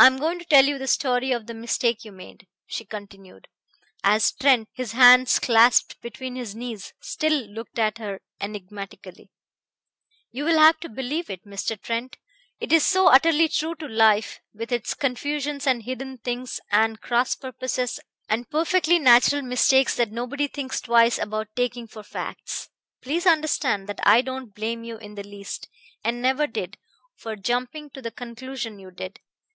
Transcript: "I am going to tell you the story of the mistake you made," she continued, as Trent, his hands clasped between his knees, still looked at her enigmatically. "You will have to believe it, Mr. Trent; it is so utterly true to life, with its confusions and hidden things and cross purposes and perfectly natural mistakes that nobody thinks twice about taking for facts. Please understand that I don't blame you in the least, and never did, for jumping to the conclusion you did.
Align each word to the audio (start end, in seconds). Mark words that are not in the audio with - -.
"I 0.00 0.06
am 0.06 0.18
going 0.18 0.38
to 0.38 0.44
tell 0.44 0.64
you 0.64 0.78
the 0.78 0.86
story 0.86 1.32
of 1.32 1.48
the 1.48 1.54
mistake 1.54 2.04
you 2.04 2.12
made," 2.12 2.46
she 2.68 2.84
continued, 2.84 3.48
as 4.04 4.30
Trent, 4.30 4.68
his 4.72 4.92
hands 4.92 5.40
clasped 5.40 6.00
between 6.00 6.36
his 6.36 6.54
knees, 6.54 6.94
still 7.00 7.32
looked 7.48 7.80
at 7.80 7.98
her 7.98 8.20
enigmatically. 8.40 9.28
"You 10.30 10.44
will 10.44 10.60
have 10.60 10.78
to 10.82 10.88
believe 10.88 11.28
it, 11.30 11.44
Mr. 11.44 11.76
Trent; 11.82 12.16
it 12.60 12.72
is 12.72 12.86
so 12.86 13.08
utterly 13.08 13.48
true 13.48 13.74
to 13.74 13.88
life, 13.88 14.38
with 14.54 14.70
its 14.70 14.94
confusions 14.94 15.66
and 15.66 15.82
hidden 15.82 16.18
things 16.18 16.60
and 16.70 17.00
cross 17.00 17.34
purposes 17.34 17.98
and 18.28 18.48
perfectly 18.48 19.00
natural 19.00 19.42
mistakes 19.42 19.96
that 19.96 20.12
nobody 20.12 20.46
thinks 20.46 20.80
twice 20.80 21.18
about 21.18 21.48
taking 21.56 21.88
for 21.88 22.04
facts. 22.04 22.68
Please 23.02 23.26
understand 23.26 23.88
that 23.88 23.98
I 24.06 24.22
don't 24.22 24.54
blame 24.54 24.84
you 24.84 24.96
in 24.98 25.16
the 25.16 25.26
least, 25.26 25.68
and 26.04 26.22
never 26.22 26.46
did, 26.46 26.78
for 27.16 27.34
jumping 27.34 27.90
to 27.90 28.00
the 28.00 28.12
conclusion 28.12 28.78
you 28.78 28.92
did. 28.92 29.18